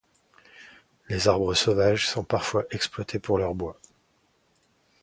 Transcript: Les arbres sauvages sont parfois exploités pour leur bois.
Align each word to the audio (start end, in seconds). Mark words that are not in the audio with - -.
Les 1.09 1.27
arbres 1.27 1.53
sauvages 1.53 2.09
sont 2.09 2.23
parfois 2.23 2.63
exploités 2.71 3.19
pour 3.19 3.37
leur 3.37 3.53
bois. 3.53 3.79